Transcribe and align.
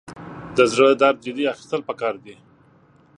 د 0.57 0.57
زړه 0.71 0.89
درد 1.01 1.17
جدي 1.25 1.43
اخیستل 1.53 1.81
پکار 1.89 2.15
دي. 2.23 2.35